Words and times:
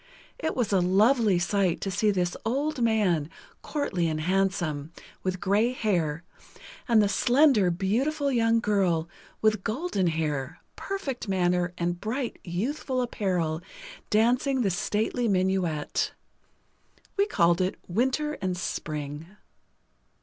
It 0.39 0.55
was 0.55 0.73
a 0.73 0.79
lovely 0.81 1.37
sight 1.37 1.79
to 1.81 1.91
see 1.91 2.09
this 2.09 2.35
old 2.43 2.81
man, 2.81 3.29
courtly 3.61 4.07
and 4.07 4.19
handsome, 4.21 4.91
with 5.21 5.39
gray 5.39 5.73
hair, 5.73 6.23
and 6.87 7.03
the 7.03 7.07
slender, 7.07 7.69
beautiful 7.69 8.31
young 8.31 8.61
girl, 8.61 9.07
with 9.43 9.63
golden 9.63 10.07
hair, 10.07 10.59
perfect 10.75 11.27
manner 11.27 11.73
and 11.77 12.01
bright, 12.01 12.39
youthful 12.43 12.99
apparel, 12.99 13.61
dancing 14.09 14.61
the 14.61 14.71
stately 14.71 15.27
minuet. 15.27 16.13
We 17.15 17.27
called 17.27 17.61
it 17.61 17.75
"Winter 17.87 18.39
and 18.41 18.57
Spring." 18.57 19.27